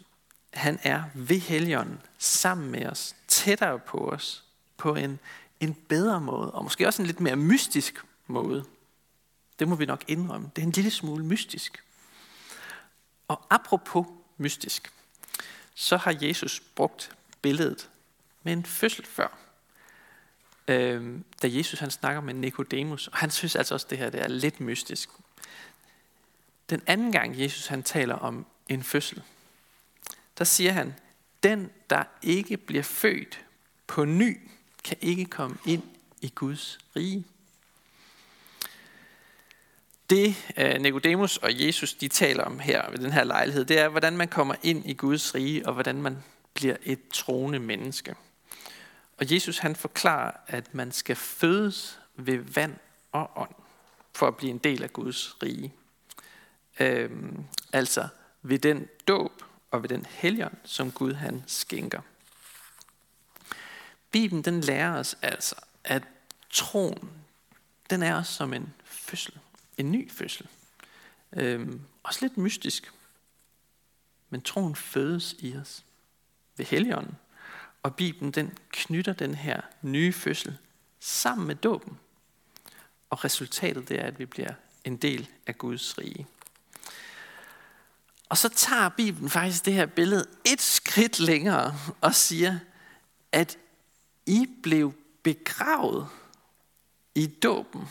han 0.53 0.79
er 0.83 1.03
ved 1.15 1.39
helgen 1.39 2.01
sammen 2.19 2.71
med 2.71 2.87
os, 2.87 3.17
tættere 3.29 3.79
på 3.79 4.11
os, 4.11 4.45
på 4.77 4.95
en, 4.95 5.19
en 5.61 5.75
bedre 5.75 6.21
måde, 6.21 6.51
og 6.51 6.65
måske 6.65 6.87
også 6.87 7.03
en 7.03 7.07
lidt 7.07 7.21
mere 7.21 7.37
mystisk 7.37 8.05
måde. 8.27 8.65
Det 9.59 9.69
må 9.69 9.75
vi 9.75 9.87
nok 9.87 10.05
indrømme. 10.09 10.51
Det 10.57 10.63
er 10.63 10.67
en 10.67 10.73
lille 10.73 10.91
smule 10.91 11.25
mystisk. 11.25 11.85
Og 13.29 13.47
apropos 13.51 14.07
mystisk, 14.37 14.93
så 15.75 15.97
har 15.97 16.19
Jesus 16.23 16.63
brugt 16.75 17.17
billedet 17.43 17.91
med 18.43 18.53
en 18.53 18.65
fødsel 18.65 19.07
før. 19.07 19.39
Øh, 20.69 21.21
da 21.43 21.49
Jesus 21.50 21.79
han 21.79 21.90
snakker 21.90 22.21
med 22.21 22.35
Nikodemus, 22.35 23.07
og 23.07 23.17
han 23.17 23.31
synes 23.31 23.57
altså 23.57 23.75
også, 23.75 23.87
at 23.87 23.90
det 23.90 23.99
her 23.99 24.11
det 24.11 24.21
er 24.21 24.29
lidt 24.29 24.61
mystisk. 24.61 25.11
Den 26.71 26.83
anden 26.87 27.12
gang 27.12 27.40
Jesus 27.40 27.67
han 27.67 27.83
taler 27.83 28.14
om 28.14 28.47
en 28.69 28.83
fødsel, 28.83 29.23
der 30.38 30.45
siger 30.45 30.73
han, 30.73 30.95
den 31.43 31.71
der 31.90 32.05
ikke 32.23 32.57
bliver 32.57 32.83
født 32.83 33.45
på 33.87 34.05
ny, 34.05 34.40
kan 34.85 34.97
ikke 35.00 35.25
komme 35.25 35.57
ind 35.67 35.83
i 36.21 36.33
Guds 36.35 36.79
rige. 36.97 37.25
Det 40.11 40.52
øh, 40.57 40.81
Nikodemus 40.81 41.37
og 41.37 41.67
Jesus 41.67 41.95
de 41.95 42.09
taler 42.09 42.45
om 42.45 42.59
her 42.59 42.90
ved 42.90 42.99
den 42.99 43.12
her 43.12 43.25
lejlighed, 43.25 43.64
det 43.64 43.79
er, 43.79 43.88
hvordan 43.88 44.17
man 44.17 44.29
kommer 44.29 44.55
ind 44.62 44.90
i 44.90 44.95
Guds 44.95 45.35
rige, 45.35 45.67
og 45.67 45.75
hvordan 45.75 46.02
man 46.02 46.23
bliver 46.55 46.76
et 46.83 47.09
troende 47.09 47.59
menneske. 47.59 48.14
Og 49.21 49.33
Jesus 49.33 49.59
han 49.59 49.77
forklarer, 49.77 50.33
at 50.47 50.75
man 50.75 50.93
skal 50.93 51.17
fødes 51.17 52.00
ved 52.15 52.39
vand 52.39 52.77
og 53.12 53.31
ånd, 53.37 53.55
for 54.15 54.29
at 54.29 54.37
blive 54.37 54.50
en 54.50 54.59
del 54.59 54.83
af 54.83 54.93
Guds 54.93 55.43
rige. 55.43 55.75
Øhm, 56.81 57.45
altså 57.73 58.09
ved 58.43 58.59
den 58.59 58.89
dåb 59.09 59.43
og 59.71 59.83
ved 59.83 59.89
den 59.89 60.07
helgen, 60.07 60.59
som 60.65 60.93
Gud 60.93 61.12
han 61.12 61.45
skænker. 61.47 62.00
Bibelen 64.11 64.45
den 64.45 64.61
lærer 64.61 64.99
os 64.99 65.17
altså, 65.23 65.55
at 65.85 66.03
troen, 66.50 67.11
den 67.91 68.03
er 68.03 68.17
også 68.17 68.33
som 68.33 68.55
en 68.55 68.75
fødsel. 68.85 69.39
En 69.79 69.93
ny 69.93 70.11
fødsel. 70.11 70.49
Øhm, 71.33 71.81
også 72.03 72.19
lidt 72.23 72.39
mystisk. 72.39 72.93
Men 74.31 74.43
troen 74.43 74.77
fødes 74.77 75.35
i 75.39 75.57
os 75.57 75.85
ved 76.57 76.67
helligånden. 76.67 77.17
Og 77.83 77.97
Bibelen 77.97 78.33
den 78.33 78.59
knytter 78.69 79.13
den 79.13 79.35
her 79.35 79.61
nye 79.83 80.13
fødsel 80.13 80.59
sammen 81.01 81.47
med 81.47 81.55
dåben. 81.55 81.99
Og 83.11 83.25
resultatet 83.25 83.89
det 83.89 84.01
er, 84.01 84.05
at 84.05 84.19
vi 84.19 84.27
bliver 84.27 84.53
en 84.85 84.97
del 84.97 85.29
af 85.47 85.59
Guds 85.59 85.99
rige. 85.99 86.27
Og 88.29 88.39
så 88.39 88.49
tager 88.49 88.89
Bibelen 88.89 89.31
faktisk 89.31 89.65
det 89.65 89.73
her 89.73 89.87
billede 89.87 90.27
et 90.45 90.61
skridt 90.61 91.21
længere 91.21 91.79
og 92.01 92.15
siger, 92.15 92.59
at 93.33 93.59
I 94.27 94.47
blev 94.63 94.95
begravet 95.23 96.09
i 97.15 97.27
dåben 97.27 97.89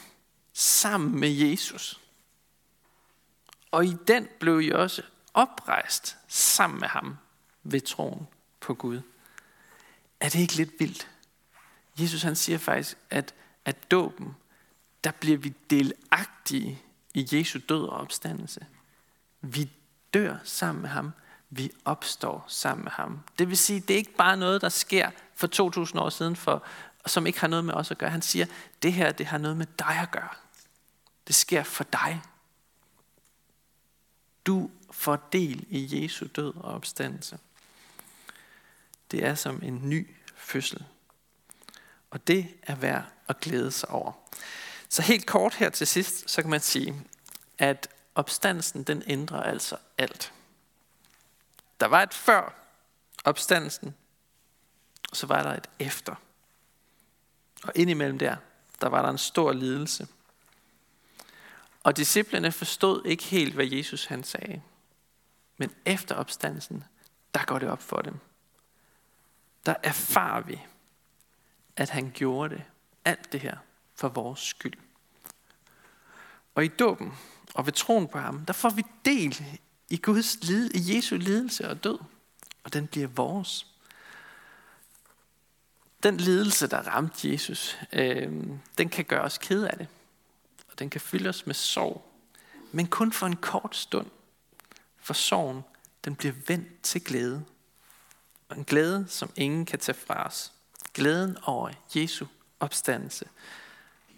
sammen 0.54 1.20
med 1.20 1.30
Jesus. 1.30 2.00
Og 3.72 3.86
i 3.86 3.96
den 4.08 4.28
blev 4.40 4.62
I 4.62 4.70
også 4.70 5.02
oprejst 5.34 6.18
sammen 6.28 6.80
med 6.80 6.88
ham 6.88 7.18
ved 7.64 7.82
troen 7.82 8.28
på 8.60 8.74
Gud. 8.74 9.02
Er 10.20 10.30
det 10.30 10.40
ikke 10.40 10.56
lidt 10.56 10.72
vildt? 10.80 11.10
Jesus 12.00 12.22
han 12.22 12.36
siger 12.36 12.58
faktisk, 12.58 12.98
at 13.10 13.34
at 13.70 13.92
dåben, 13.92 14.36
der 15.04 15.12
bliver 15.12 15.38
vi 15.38 15.54
delagtige 15.70 16.82
i 17.14 17.28
Jesu 17.32 17.60
død 17.70 17.84
og 17.84 17.98
opstandelse. 17.98 18.66
Vi 19.42 19.72
dør 20.14 20.38
sammen 20.44 20.82
med 20.82 20.90
ham. 20.90 21.12
Vi 21.50 21.72
opstår 21.86 22.46
sammen 22.48 22.84
med 22.84 22.92
ham. 22.92 23.20
Det 23.40 23.50
vil 23.50 23.58
sige, 23.58 23.80
det 23.80 23.94
er 23.94 23.98
ikke 23.98 24.16
bare 24.16 24.38
noget, 24.38 24.62
der 24.62 24.70
sker 24.70 25.12
for 25.36 25.48
2000 25.48 26.02
år 26.02 26.10
siden, 26.10 26.36
for, 26.36 26.64
som 27.06 27.28
ikke 27.28 27.40
har 27.40 27.48
noget 27.48 27.66
med 27.66 27.74
os 27.74 27.92
at 27.92 27.98
gøre. 27.98 28.10
Han 28.10 28.22
siger, 28.22 28.46
det 28.82 28.94
her 28.94 29.12
det 29.12 29.26
har 29.26 29.38
noget 29.38 29.58
med 29.58 29.66
dig 29.80 30.00
at 30.02 30.12
gøre. 30.12 30.34
Det 31.28 31.36
sker 31.36 31.64
for 31.64 31.84
dig. 31.84 32.22
Du 34.46 34.72
får 34.92 35.16
del 35.32 35.66
i 35.70 36.04
Jesu 36.04 36.28
død 36.36 36.56
og 36.56 36.74
opstandelse. 36.74 37.40
Det 39.12 39.26
er 39.26 39.36
som 39.36 39.64
en 39.64 39.90
ny 39.90 40.16
fødsel. 40.36 40.86
Og 42.10 42.28
det 42.28 42.48
er 42.64 42.76
værd 42.76 43.04
at 43.28 43.40
glæde 43.40 43.72
sig 43.72 43.90
over. 43.90 44.12
Så 44.90 45.02
helt 45.02 45.26
kort 45.26 45.56
her 45.56 45.70
til 45.70 45.88
sidst, 45.88 46.30
så 46.30 46.42
kan 46.42 46.52
man 46.52 46.60
sige, 46.60 47.06
at 47.58 47.88
opstandelsen 48.16 48.84
den 48.84 49.04
ændrer 49.08 49.44
altså 49.44 49.78
alt. 49.98 50.34
Der 51.80 51.86
var 51.86 52.04
et 52.04 52.14
før 52.14 52.54
opstandelsen, 53.24 53.96
og 55.12 55.18
så 55.18 55.28
var 55.28 55.44
der 55.44 55.54
et 55.54 55.70
efter. 55.80 56.16
Og 57.64 57.72
indimellem 57.76 58.20
der, 58.20 58.36
der 58.82 58.88
var 58.88 59.02
der 59.02 59.10
en 59.10 59.18
stor 59.18 59.54
lidelse. 59.54 60.08
Og 61.84 61.98
disciplene 61.98 62.52
forstod 62.52 63.06
ikke 63.06 63.24
helt, 63.24 63.54
hvad 63.54 63.66
Jesus 63.66 64.06
han 64.06 64.24
sagde. 64.24 64.62
Men 65.58 65.76
efter 65.86 66.16
opstandelsen, 66.16 66.84
der 67.34 67.46
går 67.46 67.60
det 67.60 67.70
op 67.70 67.82
for 67.82 68.02
dem. 68.02 68.20
Der 69.70 69.76
erfarer 69.84 70.42
vi, 70.42 70.60
at 71.76 71.90
han 71.90 72.12
gjorde 72.16 72.56
det, 72.56 72.64
alt 73.06 73.32
det 73.32 73.40
her, 73.40 73.58
for 73.96 74.10
vores 74.10 74.40
skyld. 74.40 74.74
Og 76.56 76.66
i 76.66 76.68
dåben 76.68 77.14
og 77.54 77.66
ved 77.66 77.74
troen 77.74 78.08
på 78.08 78.20
ham, 78.20 78.46
der 78.46 78.54
får 78.54 78.70
vi 78.70 78.84
del 79.06 79.44
i 79.90 79.98
Guds 79.98 80.44
lid, 80.44 80.72
i 80.76 80.96
Jesu 80.96 81.16
lidelse 81.16 81.70
og 81.70 81.84
død. 81.84 82.00
Og 82.64 82.74
den 82.74 82.88
bliver 82.88 83.08
vores. 83.08 83.68
Den 86.04 86.18
lidelse, 86.18 86.68
der 86.68 86.82
ramte 86.82 87.32
Jesus, 87.32 87.78
øh, 87.94 88.32
den 88.78 88.90
kan 88.90 89.06
gøre 89.06 89.22
os 89.22 89.38
kede 89.38 89.70
af 89.70 89.78
det. 89.78 89.88
Og 90.72 90.80
den 90.80 90.90
kan 90.90 91.02
fylde 91.02 91.30
os 91.30 91.46
med 91.46 91.56
sorg. 91.56 92.12
Men 92.72 92.88
kun 92.88 93.12
for 93.12 93.26
en 93.26 93.36
kort 93.36 93.76
stund. 93.76 94.08
For 94.98 95.14
sorgen, 95.14 95.62
den 96.06 96.16
bliver 96.16 96.34
vendt 96.48 96.82
til 96.82 97.04
glæde. 97.04 97.46
Og 98.50 98.58
en 98.58 98.64
glæde, 98.64 99.06
som 99.08 99.32
ingen 99.36 99.66
kan 99.66 99.80
tage 99.80 99.98
fra 99.98 100.28
os. 100.28 100.54
Glæden 100.94 101.38
over 101.44 101.72
Jesu 101.96 102.26
opstandelse. 102.60 103.26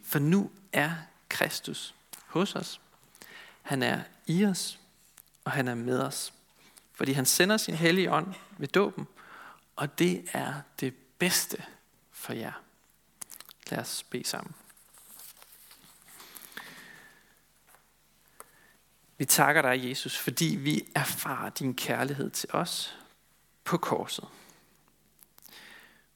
For 0.04 0.20
nu 0.20 0.52
er 0.74 0.92
Kristus 1.30 1.96
hos 2.26 2.56
os. 2.56 2.82
Han 3.62 3.84
er 3.84 4.02
i 4.28 4.46
os, 4.46 4.80
og 5.46 5.52
han 5.52 5.68
er 5.68 5.76
med 5.76 6.00
os. 6.00 6.34
Fordi 6.94 7.12
han 7.12 7.26
sender 7.26 7.58
sin 7.58 7.76
hellige 7.76 8.12
ånd 8.12 8.34
ved 8.58 8.68
dåben, 8.68 9.08
og 9.76 10.00
det 10.00 10.30
er 10.34 10.54
det 10.80 10.96
bedste 11.18 11.64
for 12.12 12.34
jer. 12.34 12.52
Lad 13.70 13.80
os 13.80 14.04
bede 14.04 14.28
sammen. 14.28 14.56
Vi 19.18 19.26
takker 19.26 19.62
dig, 19.62 19.90
Jesus, 19.90 20.18
fordi 20.18 20.46
vi 20.46 20.88
erfarer 20.96 21.50
din 21.50 21.74
kærlighed 21.74 22.30
til 22.30 22.50
os 22.54 22.98
på 23.64 23.78
korset. 23.78 24.28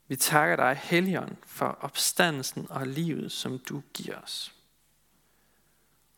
Vi 0.07 0.15
takker 0.15 0.55
dig, 0.55 0.75
Helligånd, 0.83 1.37
for 1.45 1.77
opstandelsen 1.81 2.67
og 2.69 2.87
livet, 2.87 3.31
som 3.31 3.59
du 3.59 3.83
giver 3.93 4.21
os. 4.21 4.53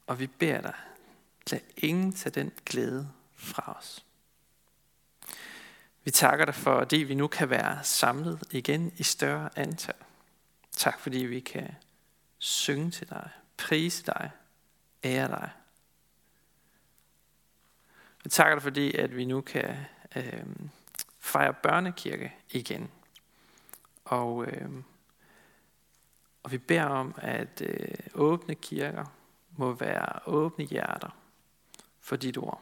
Og 0.07 0.19
vi 0.19 0.27
beder 0.27 0.61
dig, 0.61 0.75
lad 1.51 1.59
ingen 1.77 2.13
tage 2.13 2.33
den 2.33 2.51
glæde 2.65 3.09
fra 3.35 3.77
os. 3.77 4.05
Vi 6.03 6.11
takker 6.11 6.45
dig 6.45 6.55
for, 6.55 6.79
at 6.79 6.91
vi 6.91 7.15
nu 7.15 7.27
kan 7.27 7.49
være 7.49 7.83
samlet 7.83 8.43
igen 8.51 8.93
i 8.97 9.03
større 9.03 9.49
antal. 9.55 9.95
Tak 10.71 10.99
fordi 10.99 11.17
vi 11.17 11.39
kan 11.39 11.75
synge 12.37 12.91
til 12.91 13.09
dig, 13.09 13.29
prise 13.57 14.03
dig, 14.05 14.31
ære 15.03 15.27
dig. 15.27 15.49
Vi 18.23 18.29
takker 18.29 18.55
dig 18.55 18.63
fordi, 18.63 18.95
at 18.95 19.15
vi 19.15 19.25
nu 19.25 19.41
kan 19.41 19.77
øh, 20.15 20.45
fejre 21.27 21.53
børnekirke 21.53 22.33
igen. 22.49 22.91
Og, 24.05 24.45
øh, 24.45 24.69
og 26.43 26.51
vi 26.51 26.57
beder 26.57 26.85
om, 26.85 27.15
at 27.17 27.61
øh, 27.61 27.97
åbne 28.13 28.55
kirker 28.55 29.05
må 29.57 29.73
være 29.73 30.19
åbne 30.25 30.65
hjerter 30.65 31.17
for 31.99 32.15
dit 32.15 32.37
ord. 32.37 32.61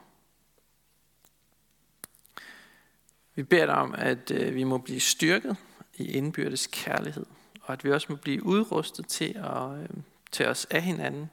Vi 3.35 3.43
beder 3.43 3.65
dig 3.65 3.75
om, 3.75 3.95
at 3.97 4.31
øh, 4.31 4.55
vi 4.55 4.63
må 4.63 4.77
blive 4.77 4.99
styrket 4.99 5.57
i 5.93 6.11
indbyrdes 6.11 6.67
kærlighed, 6.67 7.25
og 7.61 7.73
at 7.73 7.83
vi 7.83 7.91
også 7.91 8.07
må 8.09 8.15
blive 8.15 8.45
udrustet 8.45 9.07
til 9.07 9.33
at 9.35 9.79
øh, 9.79 9.89
tage 10.31 10.49
os 10.49 10.65
af 10.65 10.81
hinanden, 10.81 11.29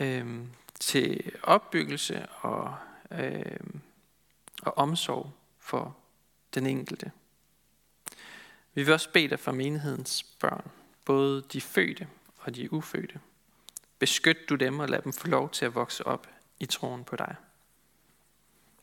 øh, 0.00 0.46
til 0.80 1.32
opbyggelse 1.42 2.26
og, 2.26 2.76
øh, 3.10 3.60
og 4.62 4.78
omsorg 4.78 5.32
for 5.72 5.96
den 6.54 6.66
enkelte. 6.66 7.12
Vi 8.74 8.82
vil 8.82 8.94
også 8.94 9.10
bede 9.12 9.28
dig 9.28 9.40
for 9.40 9.52
menighedens 9.52 10.22
børn, 10.22 10.70
både 11.04 11.42
de 11.52 11.60
fødte 11.60 12.08
og 12.38 12.54
de 12.54 12.72
ufødte. 12.72 13.20
Beskyt 13.98 14.48
du 14.48 14.54
dem 14.54 14.78
og 14.78 14.88
lad 14.88 15.02
dem 15.02 15.12
få 15.12 15.28
lov 15.28 15.50
til 15.50 15.64
at 15.64 15.74
vokse 15.74 16.06
op 16.06 16.28
i 16.60 16.66
troen 16.66 17.04
på 17.04 17.16
dig. 17.16 17.34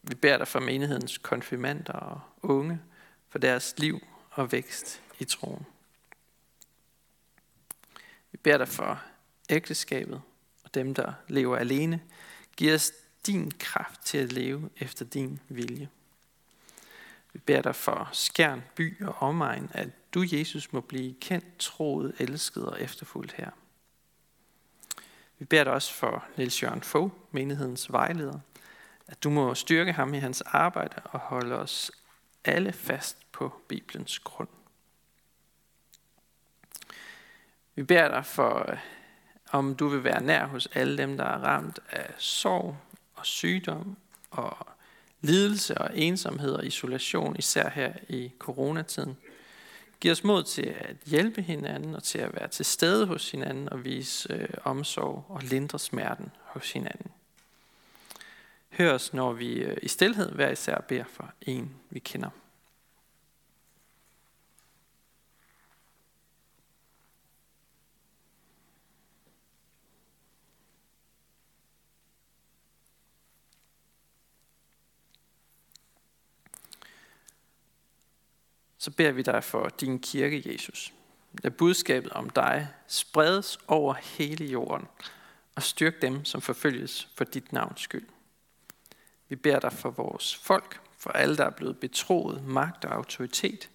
Vi 0.04 0.15
beder 0.15 0.38
dig 0.38 0.47
for 0.47 0.60
menighedens 0.60 1.17
konfirmander 1.17 1.93
og 1.93 2.21
unge, 2.41 2.82
for 3.28 3.39
deres 3.39 3.75
liv 3.78 3.99
og 4.32 4.52
vækst 4.52 5.02
i 5.19 5.25
troen. 5.25 5.65
Vi 8.32 8.38
beder 8.38 8.58
dig 8.58 8.67
for 8.67 9.04
ægteskabet 9.49 10.21
og 10.63 10.73
dem, 10.73 10.93
der 10.93 11.13
lever 11.28 11.58
alene. 11.58 12.02
Giv 12.58 12.73
os 12.73 12.91
din 13.25 13.52
kraft 13.52 14.02
til 14.06 14.17
at 14.17 14.34
leve 14.34 14.69
efter 14.78 15.06
din 15.06 15.39
vilje. 15.49 15.89
Vi 17.34 17.39
beder 17.39 17.62
dig 17.62 17.76
for 17.76 18.10
skærn, 18.12 18.63
by 18.76 19.06
og 19.06 19.15
omegn, 19.15 19.72
at 19.74 20.13
du, 20.13 20.24
Jesus, 20.32 20.74
må 20.74 20.82
blive 20.82 21.15
kendt, 21.22 21.58
troet, 21.60 22.15
elsket 22.20 22.65
og 22.65 22.82
efterfulgt 22.82 23.34
her. 23.34 23.50
Vi 25.39 25.46
beder 25.46 25.63
dig 25.63 25.74
også 25.74 25.94
for 25.94 26.26
Niels 26.38 26.63
Jørgen 26.63 26.82
Fogh, 26.82 27.12
menighedens 27.32 27.92
vejleder, 27.92 28.39
at 29.08 29.24
du 29.24 29.30
må 29.30 29.56
styrke 29.56 29.94
ham 29.94 30.13
i 30.13 30.18
hans 30.18 30.42
arbejde 30.42 30.96
og 31.04 31.20
holde 31.20 31.56
os 31.56 31.92
alle 32.46 32.74
fast 32.74 33.32
på 33.32 33.62
Bibelens 33.68 34.20
grund. 34.20 34.50
Vi 37.76 37.84
beder 37.84 38.08
dig 38.08 38.26
for, 38.26 38.72
øh, 38.72 38.78
om 39.52 39.76
du 39.76 39.88
vil 39.88 40.04
være 40.04 40.24
nær 40.24 40.46
hos 40.46 40.68
alle 40.74 40.98
dem, 40.98 41.18
der 41.18 41.26
er 41.26 41.38
ramt 41.38 41.80
af 41.89 42.13
sorg 42.18 42.78
og 43.15 43.26
sygdom 43.26 43.98
og 44.32 44.68
lidelse 45.21 45.77
og 45.77 45.97
ensomhed 45.97 46.51
og 46.51 46.65
isolation, 46.65 47.36
især 47.39 47.69
her 47.69 47.93
i 48.10 48.32
coronatiden. 48.39 49.17
Giv 49.99 50.12
os 50.12 50.23
mod 50.23 50.43
til 50.43 50.75
at 50.79 50.95
hjælpe 51.05 51.41
hinanden 51.41 51.95
og 51.95 52.03
til 52.03 52.17
at 52.17 52.34
være 52.34 52.47
til 52.47 52.65
stede 52.65 53.05
hos 53.05 53.32
hinanden 53.32 53.69
og 53.69 53.86
vise 53.86 54.34
øh, 54.34 54.49
omsorg 54.63 55.25
og 55.29 55.43
lindre 55.43 55.79
smerten 55.79 56.32
hos 56.43 56.71
hinanden. 56.71 57.12
Hør 58.69 58.93
os, 58.93 59.13
når 59.13 59.34
vi 59.34 59.53
øh, 59.53 59.77
i 59.84 59.88
stilhed 59.88 60.32
hver 60.32 60.49
især 60.49 60.82
beder 60.82 61.03
for 61.03 61.34
en, 61.41 61.75
vi 61.89 61.99
kender. 61.99 62.29
Så 78.80 78.92
beder 78.92 79.12
vi 79.12 79.22
dig 79.22 79.44
for 79.44 79.70
din 79.70 80.00
kirke, 80.00 80.52
Jesus. 80.54 80.94
Lad 81.44 81.52
budskabet 81.52 82.12
om 82.12 82.30
dig 82.30 82.68
spredes 82.88 83.60
over 83.68 83.94
hele 83.94 84.46
jorden, 84.46 84.88
og 85.56 85.63
styrk 85.63 86.02
dem, 86.02 86.26
som 86.26 86.42
forfølges 86.42 87.10
for 87.15 87.24
dit 87.24 87.54
navns 87.54 87.82
skyld. 87.82 88.08
Vi 89.30 89.36
beder 89.36 89.60
dig 89.60 89.74
for 89.74 89.89
vores 89.89 90.36
folk, 90.36 90.82
for 90.98 91.10
alle, 91.10 91.38
der 91.38 91.46
er 91.46 91.50
blevet 91.50 91.80
betroet 91.80 92.44
magt 92.44 92.86
og 92.86 92.96
autoritet. 92.96 93.70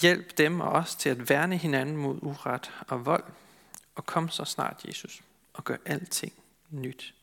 Hjælp 0.00 0.38
dem 0.38 0.60
og 0.60 0.68
os 0.68 0.94
til 0.94 1.08
at 1.08 1.28
værne 1.28 1.56
hinanden 1.56 1.96
mod 1.96 2.18
uret 2.22 2.72
og 2.88 3.06
vold, 3.06 3.24
og 3.94 4.06
kom 4.06 4.28
så 4.28 4.44
snart, 4.44 4.84
Jesus, 4.88 5.22
og 5.52 5.64
gør 5.64 5.76
alting 5.84 6.32
nyt. 6.70 7.14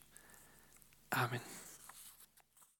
Amen. 1.11 1.41